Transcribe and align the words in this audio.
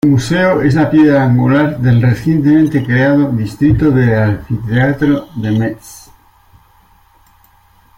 El 0.03 0.09
museo 0.13 0.63
es 0.63 0.73
la 0.73 0.89
piedra 0.89 1.25
angular 1.25 1.77
del 1.77 2.01
recientemente 2.01 2.83
creado 2.83 3.29
Distrito 3.33 3.91
del 3.91 4.15
Anfiteatro 4.17 5.27
de 5.35 5.51
Metz. 5.51 6.09